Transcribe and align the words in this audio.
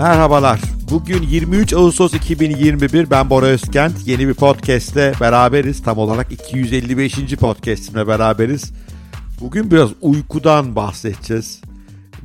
Merhabalar. 0.00 0.60
Bugün 0.90 1.22
23 1.22 1.72
Ağustos 1.72 2.14
2021. 2.14 3.10
Ben 3.10 3.30
Bora 3.30 3.46
Özkent. 3.46 4.06
Yeni 4.06 4.28
bir 4.28 4.34
podcast'te 4.34 5.12
beraberiz. 5.20 5.82
Tam 5.82 5.98
olarak 5.98 6.32
255. 6.32 7.36
podcast'imle 7.36 8.06
beraberiz. 8.06 8.72
Bugün 9.40 9.70
biraz 9.70 9.90
uykudan 10.00 10.76
bahsedeceğiz. 10.76 11.62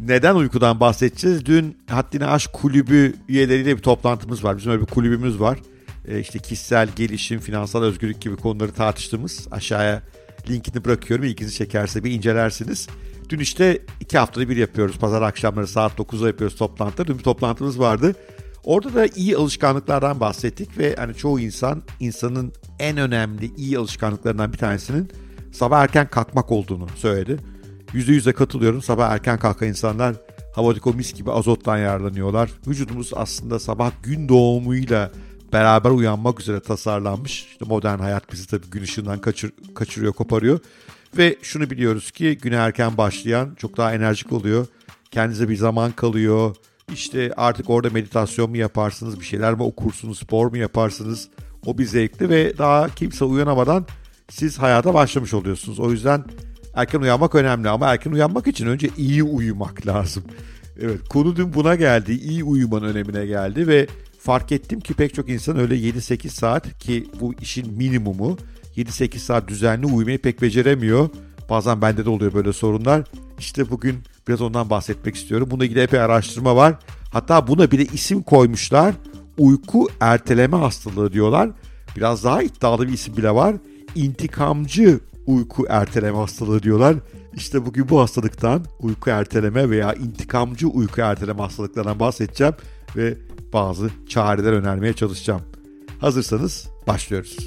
Neden 0.05 0.35
uykudan 0.35 0.80
bahsedeceğiz? 0.80 1.45
Dün 1.45 1.77
Haddine 1.89 2.25
Aşk 2.25 2.53
Kulübü 2.53 3.16
üyeleriyle 3.27 3.77
bir 3.77 3.81
toplantımız 3.81 4.44
var. 4.44 4.57
Bizim 4.57 4.71
öyle 4.71 4.81
bir 4.81 4.88
kulübümüz 4.88 5.39
var. 5.39 5.59
Ee, 6.07 6.19
işte 6.19 6.39
kişisel 6.39 6.89
gelişim, 6.95 7.39
finansal 7.39 7.83
özgürlük 7.83 8.21
gibi 8.21 8.35
konuları 8.35 8.71
tartıştığımız 8.71 9.47
aşağıya 9.52 10.02
linkini 10.49 10.85
bırakıyorum. 10.85 11.26
İlginizi 11.26 11.55
çekerse 11.55 12.04
bir 12.04 12.12
incelersiniz. 12.12 12.88
Dün 13.30 13.40
işte 13.40 13.81
iki 13.99 14.17
haftada 14.17 14.49
bir 14.49 14.58
yapıyoruz. 14.58 14.98
Pazar 14.98 15.22
akşamları 15.22 15.67
saat 15.67 15.99
9'da 15.99 16.27
yapıyoruz 16.27 16.58
toplantıları. 16.58 17.08
Dün 17.08 17.17
bir 17.17 17.23
toplantımız 17.23 17.80
vardı. 17.80 18.16
Orada 18.63 18.94
da 18.94 19.08
iyi 19.08 19.38
alışkanlıklardan 19.38 20.20
bahsettik 20.20 20.77
ve 20.77 20.95
hani 20.95 21.16
çoğu 21.16 21.39
insan 21.39 21.84
insanın 22.00 22.53
en 22.80 22.98
önemli 22.98 23.55
iyi 23.55 23.77
alışkanlıklarından 23.77 24.53
bir 24.53 24.58
tanesinin 24.58 25.09
sabah 25.52 25.81
erken 25.81 26.08
kalkmak 26.08 26.52
olduğunu 26.52 26.88
söyledi. 26.95 27.38
Yüzde 27.94 28.12
yüze 28.12 28.34
katılıyorum. 28.34 28.81
Sabah 28.81 29.09
erken 29.09 29.39
kalkan 29.39 29.67
insanlar 29.67 30.16
havadaki 30.56 30.89
o 30.89 30.94
mis 30.94 31.14
gibi 31.14 31.31
azottan 31.31 31.78
yararlanıyorlar. 31.78 32.50
Vücudumuz 32.67 33.12
aslında 33.16 33.59
sabah 33.59 33.91
gün 34.03 34.30
doğumuyla 34.30 35.12
beraber 35.56 35.89
uyanmak 35.89 36.39
üzere 36.39 36.59
tasarlanmış. 36.59 37.45
İşte 37.52 37.66
modern 37.66 38.00
hayat 38.00 38.34
bizi 38.34 38.48
tabii 38.48 38.70
gün 38.72 38.84
ışığından 38.84 39.20
kaçır, 39.20 39.52
kaçırıyor, 39.75 40.14
koparıyor. 40.14 40.59
Ve 41.17 41.36
şunu 41.42 41.70
biliyoruz 41.70 42.12
ki 42.12 42.38
güne 42.42 42.56
erken 42.56 42.97
başlayan 42.97 43.56
çok 43.56 43.78
daha 43.78 43.94
enerjik 43.94 44.31
oluyor. 44.31 44.67
Kendinize 45.12 45.50
bir 45.50 45.56
zaman 45.56 45.92
kalıyor. 45.92 46.56
İşte 46.94 47.34
artık 47.38 47.70
orada 47.70 47.89
meditasyon 47.89 48.50
mu 48.50 48.58
yaparsınız, 48.58 49.20
bir 49.20 49.25
şeyler 49.25 49.53
mi 49.53 49.64
okursunuz, 49.64 50.20
spor 50.20 50.47
mu 50.47 50.58
yaparsınız? 50.58 51.28
O 51.66 51.78
bir 51.78 51.86
zevkli 51.86 52.30
ve 52.30 52.58
daha 52.58 52.90
kimse 52.90 53.25
uyanamadan 53.25 53.86
siz 54.30 54.58
hayata 54.58 54.94
başlamış 54.94 55.34
oluyorsunuz. 55.34 55.80
O 55.80 55.92
yüzden 55.92 56.23
erken 56.73 57.00
uyanmak 57.00 57.36
önemli 57.36 57.69
ama 57.69 57.88
erken 57.88 58.12
uyanmak 58.12 58.47
için 58.47 58.67
önce 58.67 58.90
iyi 58.97 59.23
uyumak 59.23 59.88
lazım. 59.88 60.23
Evet 60.81 61.09
konu 61.09 61.36
dün 61.36 61.53
buna 61.53 61.75
geldi. 61.75 62.12
İyi 62.14 62.44
uyumanın 62.44 62.86
önemine 62.86 63.25
geldi 63.25 63.67
ve 63.67 63.88
fark 64.26 64.52
ettim 64.52 64.80
ki 64.80 64.94
pek 64.94 65.14
çok 65.14 65.30
insan 65.30 65.59
öyle 65.59 65.76
7-8 65.76 66.30
saat 66.30 66.80
ki 66.80 67.08
bu 67.20 67.34
işin 67.42 67.73
minimumu 67.73 68.38
7-8 68.78 69.18
saat 69.18 69.48
düzenli 69.48 69.86
uyumayı 69.86 70.22
pek 70.22 70.42
beceremiyor. 70.42 71.09
Bazen 71.50 71.81
bende 71.81 72.06
de 72.06 72.09
oluyor 72.09 72.34
böyle 72.34 72.53
sorunlar. 72.53 73.03
İşte 73.40 73.70
bugün 73.70 73.96
biraz 74.28 74.42
ondan 74.42 74.70
bahsetmek 74.70 75.16
istiyorum. 75.16 75.48
Bununla 75.52 75.66
ilgili 75.66 75.80
epey 75.80 76.00
araştırma 76.00 76.56
var. 76.56 76.76
Hatta 77.14 77.48
buna 77.48 77.72
bir 77.72 77.80
de 77.80 77.86
isim 77.86 78.23
koymuşlar. 78.23 78.96
Uyku 79.38 79.88
erteleme 80.00 80.58
hastalığı 80.58 81.14
diyorlar. 81.14 81.50
Biraz 81.96 82.23
daha 82.23 82.44
iddialı 82.44 82.88
bir 82.88 82.94
isim 82.94 83.18
bile 83.18 83.31
var. 83.31 83.56
İntikamcı 83.96 85.00
uyku 85.28 85.66
erteleme 85.70 86.18
hastalığı 86.18 86.64
diyorlar. 86.64 86.96
İşte 87.34 87.66
bugün 87.66 87.90
bu 87.90 88.02
hastalıktan 88.02 88.66
uyku 88.80 89.09
erteleme 89.09 89.70
veya 89.70 89.94
intikamcı 89.94 90.68
uyku 90.68 91.02
erteleme 91.02 91.41
hastalıklarından 91.41 92.00
bahsedeceğim 92.00 92.53
ve 92.95 93.17
bazı 93.53 93.89
çareler 94.07 94.53
önermeye 94.53 94.94
çalışacağım. 94.94 95.41
Hazırsanız 96.00 96.67
başlıyoruz. 96.88 97.38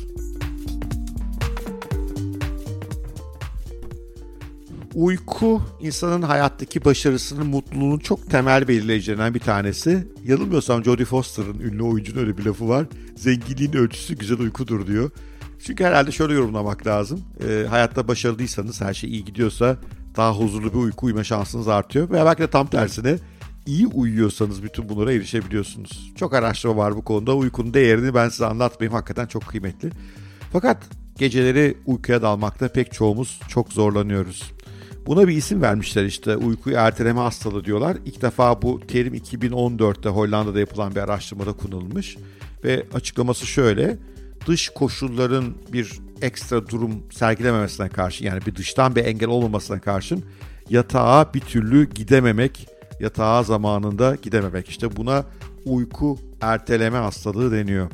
Uyku 4.94 5.60
insanın 5.80 6.22
hayattaki 6.22 6.84
başarısının, 6.84 7.46
mutluluğunun 7.46 7.98
çok 7.98 8.30
temel 8.30 8.68
belirleyicilerinden 8.68 9.34
bir 9.34 9.40
tanesi. 9.40 10.08
Yanılmıyorsam 10.24 10.84
Jodie 10.84 11.04
Foster'ın 11.04 11.58
ünlü 11.60 11.82
oyuncunun 11.82 12.20
öyle 12.20 12.38
bir 12.38 12.44
lafı 12.44 12.68
var. 12.68 12.86
Zenginliğin 13.16 13.72
ölçüsü 13.72 14.14
güzel 14.14 14.38
uykudur 14.38 14.86
diyor. 14.86 15.10
Çünkü 15.58 15.84
herhalde 15.84 16.12
şöyle 16.12 16.34
yorumlamak 16.34 16.86
lazım. 16.86 17.20
E, 17.48 17.66
hayatta 17.68 18.08
başarılıysanız, 18.08 18.80
her 18.80 18.94
şey 18.94 19.10
iyi 19.10 19.24
gidiyorsa 19.24 19.76
daha 20.16 20.34
huzurlu 20.34 20.72
bir 20.72 20.78
uyku 20.78 21.06
uyuma 21.06 21.24
şansınız 21.24 21.68
artıyor. 21.68 22.10
Veya 22.10 22.26
belki 22.26 22.42
de 22.42 22.50
tam 22.50 22.66
tersine 22.66 23.18
iyi 23.68 23.86
uyuyorsanız 23.86 24.62
bütün 24.62 24.88
bunlara 24.88 25.12
erişebiliyorsunuz. 25.12 26.12
Çok 26.16 26.34
araştırma 26.34 26.76
var 26.76 26.96
bu 26.96 27.04
konuda. 27.04 27.36
Uykunun 27.36 27.74
değerini 27.74 28.14
ben 28.14 28.28
size 28.28 28.46
anlatmayayım. 28.46 28.94
Hakikaten 28.94 29.26
çok 29.26 29.46
kıymetli. 29.46 29.90
Fakat 30.52 30.82
geceleri 31.18 31.76
uykuya 31.86 32.22
dalmakta 32.22 32.68
pek 32.68 32.92
çoğumuz 32.92 33.40
çok 33.48 33.72
zorlanıyoruz. 33.72 34.52
Buna 35.06 35.28
bir 35.28 35.36
isim 35.36 35.62
vermişler 35.62 36.04
işte 36.04 36.36
uykuyu 36.36 36.76
erteleme 36.76 37.20
hastalığı 37.20 37.64
diyorlar. 37.64 37.96
İlk 38.04 38.22
defa 38.22 38.62
bu 38.62 38.80
terim 38.80 39.14
2014'te 39.14 40.08
Hollanda'da 40.08 40.60
yapılan 40.60 40.94
bir 40.94 41.00
araştırmada 41.00 41.52
kullanılmış. 41.52 42.16
Ve 42.64 42.86
açıklaması 42.94 43.46
şöyle 43.46 43.96
dış 44.46 44.68
koşulların 44.68 45.54
bir 45.72 45.98
ekstra 46.22 46.68
durum 46.68 46.92
sergilememesine 47.10 47.88
karşı 47.88 48.24
yani 48.24 48.46
bir 48.46 48.54
dıştan 48.54 48.96
bir 48.96 49.04
engel 49.04 49.28
olmamasına 49.28 49.80
karşın 49.80 50.24
yatağa 50.70 51.34
bir 51.34 51.40
türlü 51.40 51.90
gidememek, 51.90 52.68
yatağa 53.00 53.42
zamanında 53.42 54.14
gidememek. 54.22 54.68
İşte 54.68 54.96
buna 54.96 55.24
uyku 55.64 56.18
erteleme 56.40 56.98
hastalığı 56.98 57.52
deniyor. 57.52 57.90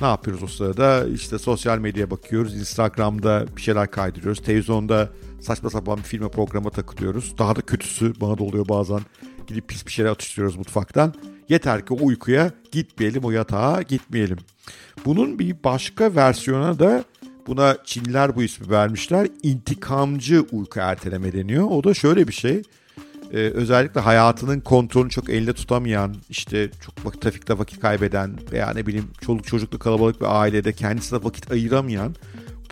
Ne 0.00 0.06
yapıyoruz 0.06 0.42
o 0.42 0.46
sırada? 0.46 1.06
İşte 1.08 1.38
sosyal 1.38 1.78
medyaya 1.78 2.10
bakıyoruz, 2.10 2.56
Instagram'da 2.56 3.46
bir 3.56 3.62
şeyler 3.62 3.90
kaydırıyoruz, 3.90 4.42
televizyonda 4.42 5.10
saçma 5.40 5.70
sapan 5.70 5.98
bir 5.98 6.02
filme 6.02 6.28
programa 6.28 6.70
takılıyoruz. 6.70 7.38
Daha 7.38 7.56
da 7.56 7.60
kötüsü 7.60 8.12
bana 8.20 8.38
da 8.38 8.44
oluyor 8.44 8.68
bazen. 8.68 9.00
Gidip 9.46 9.68
pis 9.68 9.86
bir 9.86 9.92
şeyler 9.92 10.10
atıştırıyoruz 10.10 10.56
mutfaktan. 10.56 11.14
Yeter 11.48 11.86
ki 11.86 11.94
o 11.94 12.06
uykuya 12.06 12.50
gitmeyelim, 12.72 13.24
o 13.24 13.30
yatağa 13.30 13.82
gitmeyelim. 13.82 14.38
Bunun 15.04 15.38
bir 15.38 15.56
başka 15.64 16.14
versiyona 16.14 16.78
da 16.78 17.04
buna 17.46 17.76
Çinliler 17.84 18.36
bu 18.36 18.42
ismi 18.42 18.70
vermişler. 18.70 19.28
İntikamcı 19.42 20.46
uyku 20.52 20.80
erteleme 20.80 21.32
deniyor. 21.32 21.66
O 21.70 21.84
da 21.84 21.94
şöyle 21.94 22.28
bir 22.28 22.32
şey. 22.32 22.62
Ee, 23.32 23.36
özellikle 23.36 24.00
hayatının 24.00 24.60
kontrolünü 24.60 25.10
çok 25.10 25.30
elde 25.30 25.52
tutamayan, 25.52 26.14
işte 26.30 26.70
çok 26.80 27.06
vakit, 27.06 27.22
trafikte 27.22 27.58
vakit 27.58 27.80
kaybeden 27.80 28.38
veya 28.52 28.70
ne 28.70 28.86
bileyim 28.86 29.10
çoluk 29.20 29.46
çocuklu 29.46 29.78
kalabalık 29.78 30.20
bir 30.20 30.40
ailede 30.40 30.72
kendisine 30.72 31.24
vakit 31.24 31.52
ayıramayan, 31.52 32.14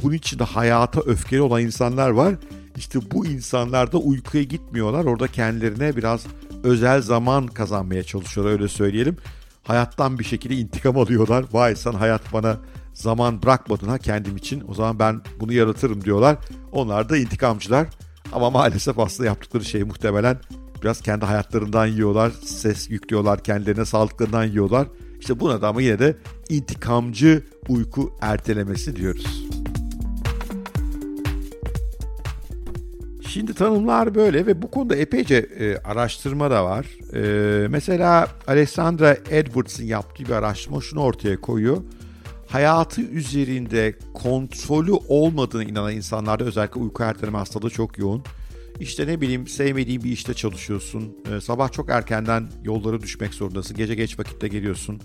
bunun 0.02 0.14
için 0.14 0.38
de 0.38 0.44
hayata 0.44 1.00
öfkeli 1.00 1.42
olan 1.42 1.62
insanlar 1.62 2.10
var. 2.10 2.34
İşte 2.76 2.98
bu 3.10 3.26
insanlar 3.26 3.92
da 3.92 3.98
uykuya 3.98 4.42
gitmiyorlar. 4.42 5.04
Orada 5.04 5.28
kendilerine 5.28 5.96
biraz 5.96 6.26
özel 6.64 7.02
zaman 7.02 7.46
kazanmaya 7.46 8.02
çalışıyorlar 8.02 8.52
öyle 8.52 8.68
söyleyelim. 8.68 9.16
Hayattan 9.62 10.18
bir 10.18 10.24
şekilde 10.24 10.54
intikam 10.54 10.98
alıyorlar. 10.98 11.44
Vay 11.52 11.76
sen 11.76 11.92
hayat 11.92 12.32
bana 12.32 12.56
zaman 12.94 13.42
bırakmadın 13.42 13.88
ha 13.88 13.98
kendim 13.98 14.36
için. 14.36 14.64
O 14.68 14.74
zaman 14.74 14.98
ben 14.98 15.20
bunu 15.40 15.52
yaratırım 15.52 16.04
diyorlar. 16.04 16.36
Onlar 16.72 17.08
da 17.08 17.16
intikamcılar. 17.16 17.86
Ama 18.32 18.50
maalesef 18.50 18.98
aslında 18.98 19.26
yaptıkları 19.26 19.64
şey 19.64 19.84
muhtemelen 19.84 20.36
biraz 20.82 21.00
kendi 21.00 21.24
hayatlarından 21.24 21.86
yiyorlar. 21.86 22.32
Ses 22.44 22.90
yüklüyorlar 22.90 23.42
kendilerine 23.44 23.84
sağlıklarından 23.84 24.44
yiyorlar. 24.44 24.86
İşte 25.20 25.40
buna 25.40 25.62
da 25.62 25.68
ama 25.68 25.82
yine 25.82 25.98
de 25.98 26.16
intikamcı 26.48 27.42
uyku 27.68 28.12
ertelemesi 28.20 28.96
diyoruz. 28.96 29.46
Şimdi 33.28 33.54
tanımlar 33.54 34.14
böyle 34.14 34.46
ve 34.46 34.62
bu 34.62 34.70
konuda 34.70 34.96
epeyce 34.96 35.36
e, 35.36 35.76
araştırma 35.76 36.50
da 36.50 36.64
var. 36.64 36.86
E, 37.14 37.68
mesela 37.68 38.28
Alessandra 38.46 39.16
Edwards'ın 39.30 39.84
yaptığı 39.84 40.24
bir 40.24 40.30
araştırma 40.30 40.80
şunu 40.80 41.00
ortaya 41.00 41.40
koyuyor. 41.40 41.76
Hayatı 42.52 43.00
üzerinde 43.00 43.98
kontrolü 44.14 44.92
olmadığını 44.92 45.64
inanan 45.64 45.92
insanlarda 45.92 46.44
özellikle 46.44 46.80
uyku 46.80 47.02
erteleme 47.02 47.38
hastalığı 47.38 47.70
çok 47.70 47.98
yoğun. 47.98 48.22
İşte 48.80 49.06
ne 49.06 49.20
bileyim 49.20 49.46
sevmediğin 49.46 50.04
bir 50.04 50.12
işte 50.12 50.34
çalışıyorsun. 50.34 51.16
E, 51.32 51.40
sabah 51.40 51.72
çok 51.72 51.90
erkenden 51.90 52.50
yollara 52.64 53.00
düşmek 53.00 53.34
zorundasın. 53.34 53.76
Gece 53.76 53.94
geç 53.94 54.18
vakitte 54.18 54.48
geliyorsun. 54.48 55.00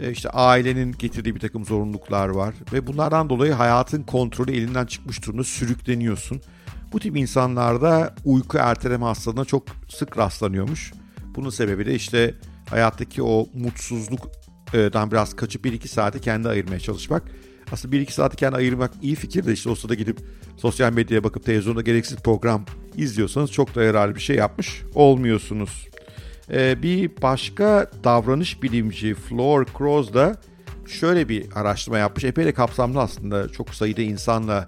E, 0.00 0.10
işte 0.10 0.30
ailenin 0.30 0.92
getirdiği 0.98 1.34
bir 1.34 1.40
takım 1.40 1.64
zorunluluklar 1.64 2.28
var. 2.28 2.54
Ve 2.72 2.86
bunlardan 2.86 3.30
dolayı 3.30 3.52
hayatın 3.52 4.02
kontrolü 4.02 4.52
elinden 4.52 4.86
çıkmış 4.86 5.26
durumda 5.26 5.44
sürükleniyorsun. 5.44 6.40
Bu 6.92 7.00
tip 7.00 7.16
insanlarda 7.16 8.14
uyku 8.24 8.58
erteleme 8.58 9.04
hastalığına 9.04 9.44
çok 9.44 9.62
sık 9.88 10.18
rastlanıyormuş. 10.18 10.92
Bunun 11.36 11.50
sebebi 11.50 11.86
de 11.86 11.94
işte 11.94 12.34
hayattaki 12.70 13.22
o 13.22 13.48
mutsuzluktan 14.74 15.10
biraz 15.10 15.36
kaçıp 15.36 15.66
1-2 15.66 15.88
saati 15.88 16.20
kendi 16.20 16.48
ayırmaya 16.48 16.80
çalışmak. 16.80 17.22
Aslında 17.72 17.96
1-2 17.96 18.10
saati 18.10 18.36
kendi 18.36 18.56
ayırmak 18.56 18.90
iyi 19.02 19.14
fikir 19.14 19.46
de 19.46 19.52
işte 19.52 19.70
o 19.70 19.74
sırada 19.74 19.94
gidip 19.94 20.18
sosyal 20.56 20.92
medyaya 20.92 21.24
bakıp 21.24 21.44
televizyonda 21.44 21.80
gereksiz 21.80 22.16
program 22.16 22.64
izliyorsanız 22.96 23.52
çok 23.52 23.74
da 23.74 23.82
yararlı 23.82 24.14
bir 24.14 24.20
şey 24.20 24.36
yapmış 24.36 24.82
olmuyorsunuz. 24.94 25.88
Bir 26.82 27.10
başka 27.22 27.90
davranış 28.04 28.62
bilimci 28.62 29.14
Flor 29.14 29.66
Cross 29.78 30.14
da 30.14 30.36
şöyle 30.86 31.28
bir 31.28 31.46
araştırma 31.54 31.98
yapmış. 31.98 32.24
Epey 32.24 32.44
de 32.44 32.54
kapsamlı 32.54 33.00
aslında 33.00 33.48
çok 33.48 33.74
sayıda 33.74 34.02
insanla 34.02 34.66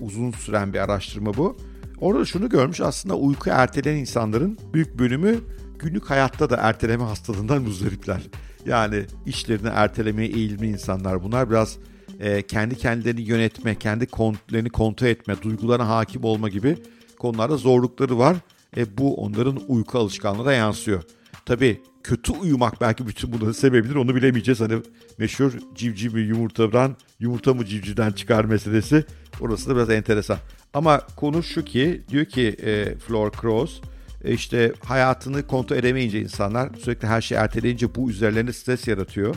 uzun 0.00 0.30
süren 0.32 0.72
bir 0.72 0.78
araştırma 0.78 1.36
bu. 1.36 1.56
Orada 2.00 2.24
şunu 2.24 2.48
görmüş 2.48 2.80
aslında 2.80 3.14
uyku 3.14 3.50
erteleyen 3.50 3.96
insanların 3.96 4.58
büyük 4.74 4.98
bölümü 4.98 5.38
günlük 5.78 6.10
hayatta 6.10 6.50
da 6.50 6.56
erteleme 6.56 7.04
hastalığından 7.04 7.62
muzdaripler. 7.68 8.20
Yani 8.66 9.04
işlerini 9.26 9.68
ertelemeye 9.68 10.28
eğilimli 10.28 10.66
insanlar 10.66 11.22
bunlar 11.22 11.50
biraz 11.50 11.78
e, 12.20 12.42
kendi 12.42 12.76
kendilerini 12.76 13.22
yönetme, 13.22 13.74
kendi 13.74 14.06
kontrollerini 14.06 14.70
kontrol 14.70 15.06
etme, 15.06 15.42
duygularına 15.42 15.88
hakim 15.88 16.24
olma 16.24 16.48
gibi 16.48 16.76
konularda 17.18 17.56
zorlukları 17.56 18.18
var. 18.18 18.36
E, 18.76 18.98
bu 18.98 19.16
onların 19.16 19.60
uyku 19.68 19.98
alışkanlığına 19.98 20.52
yansıyor. 20.52 21.02
Tabii 21.46 21.80
kötü 22.02 22.32
uyumak 22.32 22.80
belki 22.80 23.06
bütün 23.06 23.32
bunların 23.32 23.52
sebebidir 23.52 23.94
onu 23.94 24.14
bilemeyeceğiz. 24.14 24.60
Hani 24.60 24.74
meşhur 25.18 25.52
civciv 25.74 26.14
mi 26.14 26.20
yumurtadan 26.20 26.96
yumurta 27.20 27.54
mı 27.54 27.66
civcivden 27.66 28.12
çıkar 28.12 28.44
meselesi 28.44 29.04
orası 29.40 29.70
da 29.70 29.76
biraz 29.76 29.90
enteresan. 29.90 30.38
Ama 30.74 31.00
konu 31.16 31.42
şu 31.42 31.64
ki 31.64 32.02
diyor 32.08 32.24
ki 32.24 32.56
e, 32.62 32.98
Flor 32.98 33.30
Cross 33.40 33.80
işte 34.24 34.72
hayatını 34.84 35.46
kontrol 35.46 35.76
edemeyince 35.76 36.20
insanlar 36.20 36.70
sürekli 36.80 37.08
her 37.08 37.20
şeyi 37.20 37.38
erteleyince 37.38 37.94
bu 37.94 38.10
üzerlerine 38.10 38.52
stres 38.52 38.88
yaratıyor. 38.88 39.34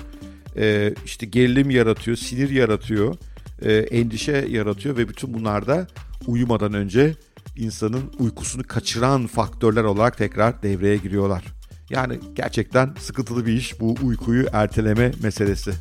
E, 0.57 0.93
işte 1.05 1.25
gerilim 1.25 1.69
yaratıyor, 1.69 2.17
sinir 2.17 2.49
yaratıyor, 2.49 3.15
e, 3.61 3.73
endişe 3.73 4.45
yaratıyor 4.49 4.97
ve 4.97 5.09
bütün 5.09 5.33
bunlar 5.33 5.67
da 5.67 5.87
uyumadan 6.27 6.73
önce 6.73 7.15
insanın 7.57 8.03
uykusunu 8.19 8.63
kaçıran 8.63 9.27
faktörler 9.27 9.83
olarak 9.83 10.17
tekrar 10.17 10.63
devreye 10.63 10.97
giriyorlar. 10.97 11.43
Yani 11.89 12.19
gerçekten 12.35 12.93
sıkıntılı 12.99 13.45
bir 13.45 13.53
iş 13.53 13.79
bu 13.79 13.95
uykuyu 14.03 14.45
erteleme 14.53 15.11
meselesi. 15.23 15.71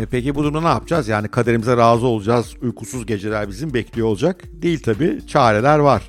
E 0.00 0.06
peki 0.06 0.34
bu 0.34 0.42
durumda 0.42 0.60
ne 0.60 0.68
yapacağız? 0.68 1.08
Yani 1.08 1.28
kaderimize 1.28 1.76
razı 1.76 2.06
olacağız, 2.06 2.54
uykusuz 2.62 3.06
geceler 3.06 3.48
bizim 3.48 3.74
bekliyor 3.74 4.08
olacak. 4.08 4.44
Değil 4.52 4.82
tabii, 4.82 5.26
çareler 5.26 5.78
var. 5.78 6.02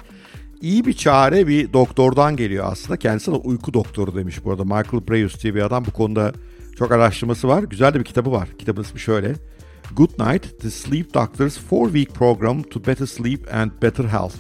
İyi 0.62 0.86
bir 0.86 0.94
çare 0.94 1.48
bir 1.48 1.74
doktordan 1.74 2.36
geliyor 2.36 2.66
aslında. 2.72 2.98
Kendisi 2.98 3.32
de 3.32 3.36
uyku 3.36 3.74
doktoru 3.74 4.16
demiş 4.16 4.46
bu 4.46 4.52
arada. 4.52 4.64
Michael 4.64 5.08
Breus 5.10 5.44
diye 5.44 5.56
bir 5.56 5.62
adam 5.62 5.86
bu 5.86 5.92
konuda 5.92 6.34
çok 6.78 6.92
araştırması 6.92 7.48
var. 7.48 7.64
Güzel 7.64 7.94
de 7.94 8.00
bir 8.00 8.06
kitabı 8.06 8.32
var. 8.32 8.50
Kitabın 8.60 8.82
ismi 8.82 9.00
şöyle. 9.00 9.36
Good 9.96 10.32
Night, 10.32 10.62
The 10.62 10.70
Sleep 10.70 11.14
Doctor's 11.14 11.58
4-Week 11.72 12.10
Program 12.14 12.64
to 12.64 12.86
Better 12.86 13.06
Sleep 13.06 13.54
and 13.56 13.72
Better 13.82 14.06
Health. 14.06 14.36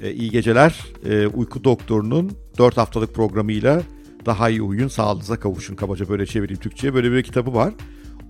E, 0.00 0.12
iyi 0.12 0.30
geceler. 0.30 0.84
E, 1.04 1.26
uyku 1.26 1.64
doktorunun 1.64 2.32
4 2.58 2.76
haftalık 2.76 3.14
programıyla 3.14 3.82
daha 4.26 4.50
iyi 4.50 4.62
uyuyun, 4.62 4.88
sağlığınıza 4.88 5.40
kavuşun. 5.40 5.74
Kabaca 5.74 6.08
böyle 6.08 6.26
çevireyim 6.26 6.60
Türkçe'ye. 6.60 6.94
Böyle 6.94 7.12
bir 7.12 7.22
kitabı 7.22 7.54
var. 7.54 7.74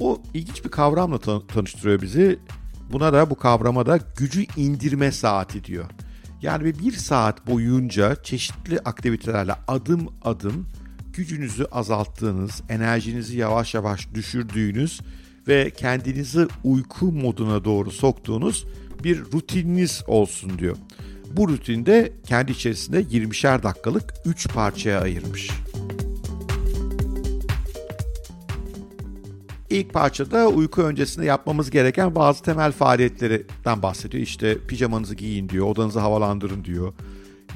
O 0.00 0.22
ilginç 0.34 0.64
bir 0.64 0.70
kavramla 0.70 1.19
tan- 1.19 1.46
tanıştırıyor 1.46 2.02
bizi. 2.02 2.38
Buna 2.93 3.12
da 3.12 3.31
bu 3.31 3.34
kavrama 3.34 3.87
da 3.87 3.98
gücü 4.16 4.46
indirme 4.56 5.12
saati 5.12 5.64
diyor. 5.64 5.84
Yani 6.43 6.78
bir 6.78 6.93
saat 6.93 7.46
boyunca 7.46 8.22
çeşitli 8.22 8.78
aktivitelerle 8.78 9.54
adım 9.69 10.08
adım 10.25 10.66
gücünüzü 11.12 11.64
azalttığınız, 11.64 12.62
enerjinizi 12.69 13.38
yavaş 13.38 13.75
yavaş 13.75 14.14
düşürdüğünüz 14.14 15.00
ve 15.48 15.70
kendinizi 15.70 16.46
uyku 16.64 17.12
moduna 17.12 17.64
doğru 17.64 17.90
soktuğunuz 17.90 18.64
bir 19.04 19.19
rutininiz 19.32 20.02
olsun 20.06 20.58
diyor. 20.58 20.76
Bu 21.32 21.48
rutinde 21.48 22.12
kendi 22.26 22.52
içerisinde 22.52 23.02
20'şer 23.02 23.62
dakikalık 23.62 24.14
3 24.25 24.48
parçaya 24.48 25.00
ayırmış. 25.00 25.50
İlk 29.70 29.92
parçada 29.92 30.48
uyku 30.48 30.82
öncesinde 30.82 31.26
yapmamız 31.26 31.70
gereken 31.70 32.14
bazı 32.14 32.42
temel 32.42 32.72
faaliyetlerden 32.72 33.82
bahsediyor. 33.82 34.22
İşte 34.22 34.58
pijamanızı 34.58 35.14
giyin 35.14 35.48
diyor, 35.48 35.66
odanızı 35.66 36.00
havalandırın 36.00 36.64
diyor, 36.64 36.92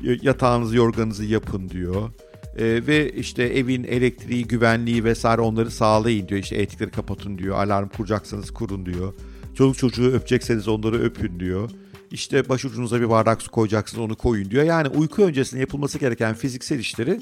yatağınızı, 0.03 0.77
yorganınızı 0.77 1.25
yapın 1.25 1.69
diyor. 1.69 2.11
Ee, 2.59 2.87
ve 2.87 3.13
işte 3.13 3.43
evin 3.43 3.85
elektriği, 3.85 4.47
güvenliği 4.47 5.05
vesaire 5.05 5.41
onları 5.41 5.71
sağlayın 5.71 6.29
diyor. 6.29 6.41
İşte 6.41 6.57
elektrikleri 6.57 6.91
kapatın 6.91 7.39
diyor, 7.39 7.57
alarm 7.57 7.89
kuracaksanız 7.89 8.51
kurun 8.51 8.87
diyor. 8.87 9.15
Çoluk 9.55 9.79
çocuğu 9.79 10.13
öpecekseniz 10.13 10.69
onları 10.69 11.03
öpün 11.03 11.41
diyor. 11.41 11.71
İşte 12.11 12.49
başucunuza 12.49 13.01
bir 13.01 13.11
bardak 13.11 13.43
su 13.43 13.51
koyacaksınız 13.51 14.05
onu 14.05 14.17
koyun 14.17 14.51
diyor. 14.51 14.65
Yani 14.65 14.89
uyku 14.89 15.23
öncesinde 15.23 15.61
yapılması 15.61 15.99
gereken 15.99 16.35
fiziksel 16.35 16.79
işleri 16.79 17.21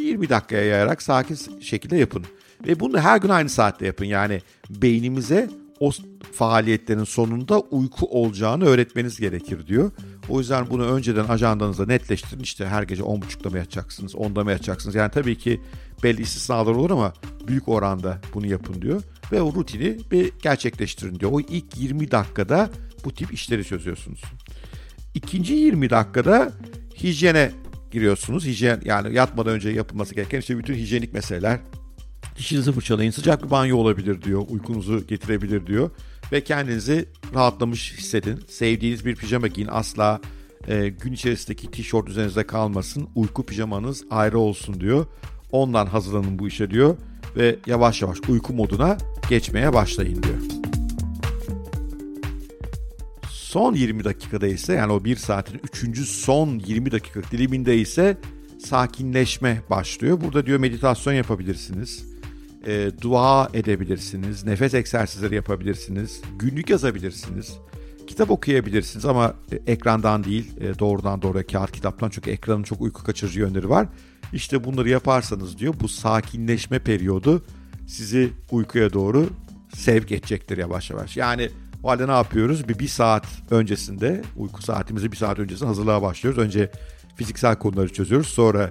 20 0.00 0.28
dakikaya 0.28 0.64
yayarak 0.64 1.02
sakin 1.02 1.60
şekilde 1.60 1.96
yapın. 1.96 2.24
Ve 2.66 2.80
bunu 2.80 2.98
her 2.98 3.18
gün 3.18 3.28
aynı 3.28 3.48
saatte 3.48 3.86
yapın. 3.86 4.04
Yani 4.04 4.40
beynimize 4.70 5.50
o 5.80 5.90
faaliyetlerin 6.32 7.04
sonunda 7.04 7.60
uyku 7.60 8.06
olacağını 8.06 8.64
öğretmeniz 8.64 9.20
gerekir 9.20 9.66
diyor. 9.66 9.90
O 10.28 10.38
yüzden 10.38 10.70
bunu 10.70 10.84
önceden 10.84 11.24
ajandanızda 11.24 11.86
netleştirin. 11.86 12.40
İşte 12.40 12.66
her 12.66 12.82
gece 12.82 13.02
10.30'da 13.02 13.50
mı 13.50 13.58
yatacaksınız, 13.58 14.14
10'da 14.14 14.44
mı 14.44 14.50
yatacaksınız? 14.50 14.94
Yani 14.94 15.10
tabii 15.10 15.38
ki 15.38 15.60
belli 16.02 16.22
istisnalar 16.22 16.72
olur 16.72 16.90
ama 16.90 17.12
büyük 17.46 17.68
oranda 17.68 18.20
bunu 18.34 18.46
yapın 18.46 18.82
diyor. 18.82 19.02
Ve 19.32 19.42
o 19.42 19.54
rutini 19.54 19.98
bir 20.10 20.32
gerçekleştirin 20.42 21.20
diyor. 21.20 21.32
O 21.32 21.40
ilk 21.40 21.76
20 21.76 22.10
dakikada 22.10 22.70
bu 23.04 23.14
tip 23.14 23.32
işleri 23.32 23.64
çözüyorsunuz. 23.64 24.22
İkinci 25.14 25.54
20 25.54 25.90
dakikada 25.90 26.52
hijyene 27.02 27.50
giriyorsunuz. 27.90 28.46
Hijyen 28.46 28.80
yani 28.84 29.14
yatmadan 29.14 29.52
önce 29.52 29.70
yapılması 29.70 30.14
gereken 30.14 30.38
işte 30.38 30.58
bütün 30.58 30.74
hijyenik 30.74 31.14
meseleler. 31.14 31.60
Dişinizi 32.38 32.72
fırçalayın. 32.72 33.10
Sıcak 33.10 33.44
bir 33.44 33.50
banyo 33.50 33.76
olabilir 33.76 34.22
diyor. 34.22 34.42
Uykunuzu 34.48 35.06
getirebilir 35.06 35.66
diyor. 35.66 35.90
Ve 36.32 36.44
kendinizi 36.44 37.08
rahatlamış 37.34 37.94
hissedin. 37.98 38.40
Sevdiğiniz 38.48 39.06
bir 39.06 39.16
pijama 39.16 39.46
giyin. 39.46 39.68
Asla 39.70 40.20
e, 40.68 40.88
gün 40.88 41.12
içerisindeki 41.12 41.70
tişört 41.70 42.08
üzerinizde 42.08 42.46
kalmasın. 42.46 43.08
Uyku 43.14 43.46
pijamanız 43.46 44.04
ayrı 44.10 44.38
olsun 44.38 44.80
diyor. 44.80 45.06
Ondan 45.52 45.86
hazırlanın 45.86 46.38
bu 46.38 46.48
işe 46.48 46.70
diyor. 46.70 46.96
Ve 47.36 47.56
yavaş 47.66 48.02
yavaş 48.02 48.18
uyku 48.28 48.52
moduna 48.52 48.98
geçmeye 49.28 49.72
başlayın 49.72 50.22
diyor. 50.22 50.49
Son 53.50 53.74
20 53.74 54.04
dakikada 54.04 54.46
ise 54.46 54.72
yani 54.72 54.92
o 54.92 55.04
1 55.04 55.16
saatin 55.16 55.60
3. 55.82 56.08
son 56.08 56.58
20 56.58 56.92
dakika 56.92 57.22
diliminde 57.22 57.78
ise 57.78 58.16
sakinleşme 58.58 59.62
başlıyor. 59.70 60.20
Burada 60.20 60.46
diyor 60.46 60.58
meditasyon 60.58 61.12
yapabilirsiniz. 61.12 62.04
E, 62.66 62.90
dua 63.00 63.50
edebilirsiniz. 63.54 64.44
Nefes 64.44 64.74
egzersizleri 64.74 65.34
yapabilirsiniz. 65.34 66.20
Günlük 66.38 66.70
yazabilirsiniz. 66.70 67.52
Kitap 68.06 68.30
okuyabilirsiniz 68.30 69.04
ama 69.04 69.34
e, 69.52 69.72
ekrandan 69.72 70.24
değil 70.24 70.60
e, 70.60 70.78
doğrudan 70.78 71.22
doğruya 71.22 71.46
kağıt 71.46 71.72
kitaptan 71.72 72.10
çünkü 72.10 72.30
ekranın 72.30 72.62
çok 72.62 72.80
uyku 72.80 73.04
kaçırıcı 73.04 73.40
yönleri 73.40 73.68
var. 73.68 73.88
İşte 74.32 74.64
bunları 74.64 74.88
yaparsanız 74.88 75.58
diyor 75.58 75.74
bu 75.80 75.88
sakinleşme 75.88 76.78
periyodu 76.78 77.44
sizi 77.86 78.30
uykuya 78.50 78.92
doğru 78.92 79.30
sevk 79.74 80.12
edecektir 80.12 80.58
yavaş 80.58 80.90
yavaş. 80.90 81.16
Yani 81.16 81.50
o 81.82 81.88
halde 81.88 82.08
ne 82.08 82.12
yapıyoruz? 82.12 82.68
Bir, 82.68 82.78
bir 82.78 82.88
saat 82.88 83.26
öncesinde, 83.50 84.22
uyku 84.36 84.62
saatimizi 84.62 85.12
bir 85.12 85.16
saat 85.16 85.38
öncesinde 85.38 85.68
hazırlığa 85.68 86.02
başlıyoruz. 86.02 86.42
Önce 86.42 86.70
fiziksel 87.16 87.56
konuları 87.56 87.92
çözüyoruz. 87.92 88.26
Sonra 88.26 88.70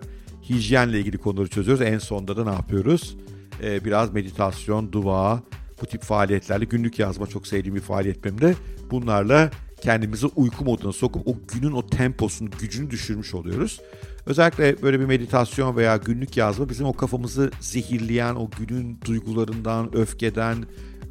hijyenle 0.50 1.00
ilgili 1.00 1.18
konuları 1.18 1.48
çözüyoruz. 1.48 1.82
En 1.82 1.98
sonunda 1.98 2.38
da 2.38 2.44
ne 2.44 2.54
yapıyoruz? 2.54 3.18
Ee, 3.64 3.86
biraz 3.86 4.14
meditasyon, 4.14 4.92
dua, 4.92 5.44
bu 5.82 5.86
tip 5.86 6.04
faaliyetlerle 6.04 6.66
günlük 6.66 7.00
yazma 7.00 7.28
çok 7.28 7.48
sevdiğim 7.48 7.76
bir 7.76 7.82
faaliyet 7.82 8.24
benim 8.24 8.42
de. 8.42 8.56
Bunlarla 8.92 9.52
kendimizi 9.82 10.28
uyku 10.28 10.66
moduna 10.66 10.92
sokup 10.92 11.28
o 11.28 11.36
günün 11.54 11.72
o 11.72 11.88
temposunu, 11.88 12.50
gücünü 12.60 12.90
düşürmüş 12.90 13.34
oluyoruz. 13.34 13.82
Özellikle 14.26 14.82
böyle 14.82 15.00
bir 15.00 15.06
meditasyon 15.06 15.76
veya 15.76 15.98
günlük 15.98 16.38
yazma 16.38 16.70
bizim 16.70 16.86
o 16.86 16.94
kafamızı 16.94 17.52
zehirleyen, 17.60 18.36
o 18.36 18.50
günün 18.60 18.98
duygularından, 19.06 19.96
öfkeden, 19.96 20.66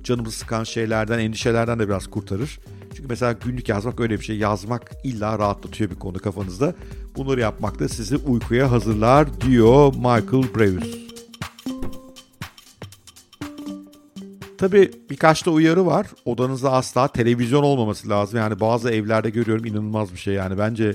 canımızı 0.05 0.39
sıkan 0.39 0.65
şeylerden, 0.65 1.19
endişelerden 1.19 1.79
de 1.79 1.89
biraz 1.89 2.07
kurtarır. 2.07 2.59
Çünkü 2.95 3.09
mesela 3.09 3.33
günlük 3.33 3.69
yazmak 3.69 4.01
öyle 4.01 4.21
bir 4.21 4.25
şey. 4.25 4.39
Yazmak 4.39 4.93
illa 5.05 5.39
rahatlatıyor 5.39 5.91
bir 5.91 5.97
konu 5.97 6.19
kafanızda. 6.19 6.75
Bunları 7.17 7.41
yapmak 7.41 7.79
da 7.79 7.89
sizi 7.89 8.17
uykuya 8.17 8.71
hazırlar 8.71 9.41
diyor 9.41 9.95
Michael 9.95 10.55
Breus. 10.55 11.09
Tabii 14.59 14.91
birkaç 15.11 15.47
da 15.47 15.51
uyarı 15.51 15.87
var. 15.87 16.07
Odanızda 16.25 16.73
asla 16.73 17.09
televizyon 17.09 17.63
olmaması 17.63 18.09
lazım. 18.09 18.39
Yani 18.39 18.61
bazı 18.61 18.91
evlerde 18.91 19.31
görüyorum 19.31 19.65
inanılmaz 19.65 20.13
bir 20.13 20.19
şey. 20.19 20.35
Yani 20.35 20.59
bence 20.59 20.95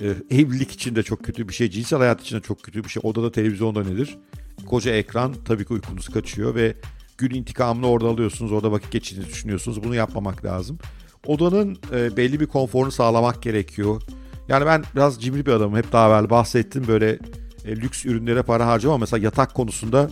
e, 0.00 0.14
evlilik 0.30 0.70
için 0.70 0.96
de 0.96 1.02
çok 1.02 1.24
kötü 1.24 1.48
bir 1.48 1.54
şey. 1.54 1.70
Cinsel 1.70 1.98
hayat 1.98 2.20
için 2.20 2.36
de 2.36 2.40
çok 2.40 2.62
kötü 2.62 2.84
bir 2.84 2.88
şey. 2.88 3.00
Odada 3.04 3.32
televizyon 3.32 3.74
da 3.74 3.82
nedir? 3.82 4.18
Koca 4.66 4.92
ekran 4.92 5.34
tabii 5.44 5.64
ki 5.64 5.72
uykunuz 5.72 6.08
kaçıyor 6.08 6.54
ve 6.54 6.74
gün 7.20 7.30
intikamını 7.30 7.88
orada 7.88 8.08
alıyorsunuz. 8.08 8.52
Orada 8.52 8.72
vakit 8.72 8.90
geçirdiğinizi 8.92 9.32
düşünüyorsunuz. 9.32 9.84
Bunu 9.84 9.94
yapmamak 9.94 10.44
lazım. 10.44 10.78
Odanın 11.26 11.78
e, 11.92 12.16
belli 12.16 12.40
bir 12.40 12.46
konforunu 12.46 12.90
sağlamak 12.90 13.42
gerekiyor. 13.42 14.02
Yani 14.48 14.66
ben 14.66 14.84
biraz 14.94 15.22
cimri 15.22 15.46
bir 15.46 15.52
adamım. 15.52 15.76
Hep 15.76 15.92
daha 15.92 16.08
evvel 16.08 16.30
bahsettim. 16.30 16.84
Böyle 16.88 17.18
e, 17.64 17.76
lüks 17.76 18.06
ürünlere 18.06 18.42
para 18.42 18.66
harcamam. 18.66 19.00
Mesela 19.00 19.24
yatak 19.24 19.54
konusunda 19.54 20.10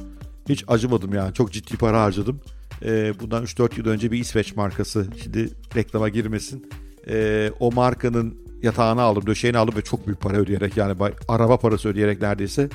hiç 0.48 0.64
acımadım 0.68 1.14
yani. 1.14 1.34
Çok 1.34 1.52
ciddi 1.52 1.76
para 1.76 2.02
harcadım. 2.02 2.40
E, 2.84 3.20
bundan 3.20 3.44
3-4 3.44 3.78
yıl 3.78 3.86
önce 3.86 4.12
bir 4.12 4.18
İsveç 4.18 4.56
markası. 4.56 5.06
Şimdi 5.22 5.50
reklama 5.76 6.08
girmesin. 6.08 6.70
E, 7.08 7.50
o 7.60 7.72
markanın 7.72 8.48
yatağını 8.62 9.02
aldım, 9.02 9.26
döşeğini 9.26 9.58
aldım 9.58 9.76
ve 9.76 9.82
çok 9.82 10.06
büyük 10.06 10.20
para 10.20 10.36
ödeyerek 10.36 10.76
yani 10.76 10.96
araba 11.28 11.56
parası 11.56 11.88
ödeyerek 11.88 12.22
neredeyse 12.22 12.68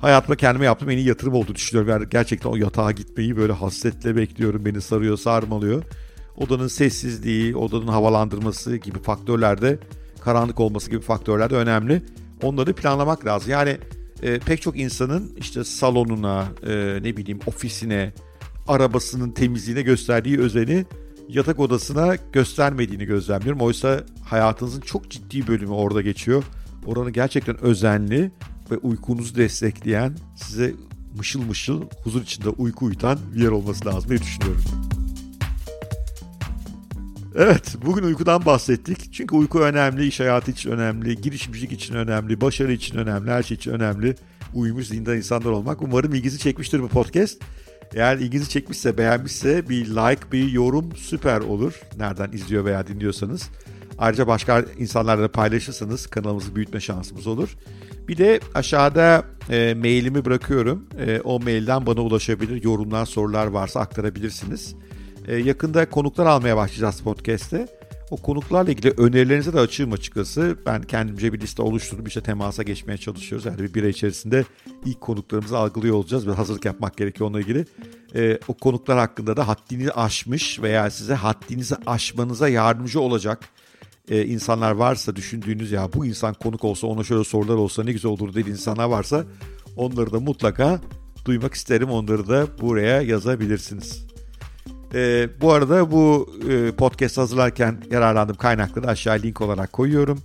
hayatımda 0.00 0.36
kendime 0.36 0.64
yaptığım 0.64 0.90
en 0.90 0.96
iyi 0.96 1.08
yatırım 1.08 1.34
oldu 1.34 1.54
düşünüyorum. 1.54 2.08
Gerçekten 2.10 2.50
o 2.50 2.56
yatağa 2.56 2.92
gitmeyi 2.92 3.36
böyle 3.36 3.52
hasretle 3.52 4.16
bekliyorum. 4.16 4.64
Beni 4.64 4.80
sarıyor, 4.80 5.16
sarmalıyor. 5.16 5.82
Odanın 6.36 6.68
sessizliği, 6.68 7.56
odanın 7.56 7.88
havalandırması 7.88 8.76
gibi 8.76 8.98
faktörlerde, 8.98 9.78
karanlık 10.20 10.60
olması 10.60 10.90
gibi 10.90 11.00
faktörler 11.00 11.50
de 11.50 11.54
önemli. 11.54 12.02
Onları 12.42 12.72
planlamak 12.72 13.26
lazım. 13.26 13.50
Yani 13.50 13.76
e, 14.22 14.38
pek 14.38 14.62
çok 14.62 14.78
insanın 14.78 15.32
işte 15.36 15.64
salonuna, 15.64 16.48
e, 16.66 16.98
ne 17.02 17.16
bileyim 17.16 17.40
ofisine, 17.46 18.12
arabasının 18.68 19.30
temizliğine 19.30 19.82
gösterdiği 19.82 20.38
özeni 20.38 20.84
yatak 21.28 21.58
odasına 21.58 22.16
göstermediğini 22.32 23.04
gözlemliyorum. 23.04 23.60
Oysa 23.60 24.00
hayatınızın 24.24 24.80
çok 24.80 25.10
ciddi 25.10 25.46
bölümü 25.46 25.72
orada 25.72 26.02
geçiyor. 26.02 26.44
Oranı 26.86 27.10
gerçekten 27.10 27.60
özenli 27.60 28.30
ve 28.70 28.76
uykunuzu 28.76 29.34
destekleyen, 29.34 30.16
size 30.36 30.74
mışıl 31.16 31.42
mışıl 31.42 31.82
huzur 32.04 32.22
içinde 32.22 32.48
uyku 32.48 32.84
uyutan 32.84 33.18
bir 33.34 33.42
yer 33.42 33.48
olması 33.48 33.86
lazım 33.86 34.10
diye 34.10 34.20
düşünüyorum. 34.22 34.64
Evet, 37.36 37.76
bugün 37.86 38.02
uykudan 38.02 38.44
bahsettik. 38.44 39.12
Çünkü 39.12 39.36
uyku 39.36 39.60
önemli, 39.60 40.06
iş 40.06 40.20
hayatı 40.20 40.50
için 40.50 40.70
önemli, 40.70 41.20
girişimcilik 41.20 41.72
için 41.72 41.94
önemli, 41.94 42.40
başarı 42.40 42.72
için 42.72 42.98
önemli, 42.98 43.30
her 43.30 43.42
şey 43.42 43.56
için 43.56 43.70
önemli. 43.70 44.14
Uyumuş 44.54 44.86
zinde 44.86 45.16
insanlar 45.16 45.50
olmak. 45.50 45.82
Umarım 45.82 46.14
ilginizi 46.14 46.38
çekmiştir 46.38 46.82
bu 46.82 46.88
podcast. 46.88 47.42
Eğer 47.94 48.16
ilginizi 48.16 48.48
çekmişse, 48.48 48.98
beğenmişse 48.98 49.68
bir 49.68 49.86
like, 49.86 50.32
bir 50.32 50.52
yorum 50.52 50.96
süper 50.96 51.40
olur. 51.40 51.80
Nereden 51.98 52.32
izliyor 52.32 52.64
veya 52.64 52.86
dinliyorsanız. 52.86 53.50
Ayrıca 53.98 54.26
başka 54.26 54.64
insanlarla 54.78 55.28
paylaşırsanız 55.28 56.06
kanalımızı 56.06 56.56
büyütme 56.56 56.80
şansımız 56.80 57.26
olur. 57.26 57.56
Bir 58.08 58.16
de 58.16 58.40
aşağıda 58.54 59.24
e, 59.50 59.74
mailimi 59.74 60.24
bırakıyorum. 60.24 60.86
E, 61.06 61.20
o 61.20 61.40
mailden 61.40 61.86
bana 61.86 62.00
ulaşabilir. 62.00 62.64
Yorumlar, 62.64 63.06
sorular 63.06 63.46
varsa 63.46 63.80
aktarabilirsiniz. 63.80 64.74
E, 65.28 65.36
yakında 65.36 65.90
konuklar 65.90 66.26
almaya 66.26 66.56
başlayacağız 66.56 67.00
podcast'te. 67.00 67.66
O 68.10 68.16
konuklarla 68.16 68.70
ilgili 68.70 68.90
önerilerinize 68.90 69.52
de 69.52 69.60
açığım 69.60 69.92
açıkçası. 69.92 70.56
Ben 70.66 70.82
kendimce 70.82 71.32
bir 71.32 71.40
liste 71.40 71.62
oluşturup 71.62 72.08
işte 72.08 72.20
temasa 72.20 72.62
geçmeye 72.62 72.98
çalışıyoruz. 72.98 73.46
Yani 73.46 73.58
bir 73.58 73.74
bire 73.74 73.88
içerisinde 73.88 74.44
ilk 74.84 75.00
konuklarımızı 75.00 75.58
algılıyor 75.58 75.96
olacağız 75.96 76.26
ve 76.26 76.32
hazırlık 76.32 76.64
yapmak 76.64 76.96
gerekiyor 76.96 77.30
onunla 77.30 77.40
ilgili. 77.40 77.64
E, 78.14 78.38
o 78.48 78.54
konuklar 78.54 78.98
hakkında 78.98 79.36
da 79.36 79.48
haddini 79.48 79.90
aşmış 79.90 80.62
veya 80.62 80.90
size 80.90 81.14
haddinizi 81.14 81.76
aşmanıza 81.86 82.48
yardımcı 82.48 83.00
olacak 83.00 83.40
e, 84.10 84.24
insanlar 84.24 84.70
varsa 84.70 85.16
düşündüğünüz 85.16 85.72
ya 85.72 85.92
bu 85.92 86.06
insan 86.06 86.34
konuk 86.34 86.64
olsa 86.64 86.86
ona 86.86 87.04
şöyle 87.04 87.24
sorular 87.24 87.54
olsa 87.54 87.84
ne 87.84 87.92
güzel 87.92 88.10
olur 88.10 88.34
dediğiniz 88.34 88.60
insanlar 88.60 88.84
varsa 88.84 89.24
onları 89.76 90.12
da 90.12 90.20
mutlaka 90.20 90.80
duymak 91.24 91.54
isterim. 91.54 91.90
Onları 91.90 92.28
da 92.28 92.46
buraya 92.60 93.02
yazabilirsiniz. 93.02 94.06
E, 94.94 95.28
bu 95.40 95.52
arada 95.52 95.90
bu 95.90 96.34
e, 96.50 96.72
podcast 96.72 97.18
hazırlarken 97.18 97.82
yararlandığım 97.90 98.36
kaynakları 98.36 98.86
aşağı 98.86 99.18
link 99.18 99.40
olarak 99.40 99.72
koyuyorum. 99.72 100.18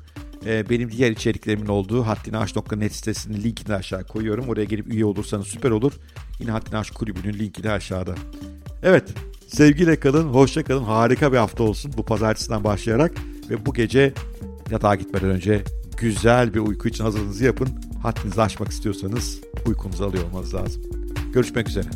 E, 0.46 0.70
benim 0.70 0.92
diğer 0.92 1.12
içeriklerimin 1.12 1.68
olduğu 1.68 2.04
haddinaş.net 2.04 2.96
sitesinin 2.96 3.44
linkini 3.44 3.68
de 3.68 3.76
aşağı 3.76 4.04
koyuyorum. 4.04 4.50
Oraya 4.50 4.64
gelip 4.64 4.94
üye 4.94 5.06
olursanız 5.06 5.48
süper 5.48 5.72
olur. 5.72 5.94
Yine 6.40 6.52
Haddinaş 6.52 6.92
Kulübü'nün 6.92 7.40
linki 7.40 7.64
de 7.64 7.72
aşağıda. 7.72 8.16
Evet 8.84 9.14
sevgiyle 9.48 10.00
kalın, 10.00 10.28
hoşça 10.28 10.64
kalın. 10.64 10.84
Harika 10.84 11.32
bir 11.32 11.38
hafta 11.38 11.64
olsun 11.64 11.92
bu 11.98 12.06
pazartesinden 12.06 12.64
başlayarak. 12.64 13.12
Ve 13.54 13.66
bu 13.66 13.74
gece 13.74 14.14
yatağa 14.72 14.96
gitmeden 14.96 15.30
önce 15.30 15.64
güzel 15.98 16.54
bir 16.54 16.60
uyku 16.60 16.88
için 16.88 17.04
hazırlığınızı 17.04 17.46
yapın. 17.46 17.70
Haddinizi 18.04 18.42
aşmak 18.42 18.70
istiyorsanız 18.70 19.40
uykunuzu 19.66 20.06
alıyor 20.06 20.24
olmanız 20.24 20.54
lazım. 20.54 20.82
Görüşmek 21.34 21.70
üzere. 21.70 21.88